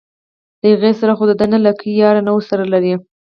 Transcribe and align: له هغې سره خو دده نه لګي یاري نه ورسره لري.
له 0.61 0.67
هغې 0.73 0.91
سره 0.99 1.13
خو 1.17 1.23
دده 1.31 1.45
نه 1.53 1.59
لګي 1.65 1.91
یاري 2.03 2.21
نه 2.27 2.31
ورسره 2.33 2.63
لري. 2.73 2.93